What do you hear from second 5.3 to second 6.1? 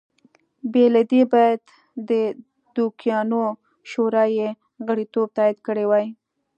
تایید کړی وای